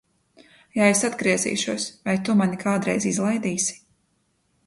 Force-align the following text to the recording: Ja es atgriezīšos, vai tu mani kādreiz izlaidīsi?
Ja 0.77 0.87
es 0.93 1.01
atgriezīšos, 1.09 1.85
vai 2.09 2.15
tu 2.29 2.35
mani 2.41 2.59
kādreiz 2.65 3.07
izlaidīsi? 3.13 3.79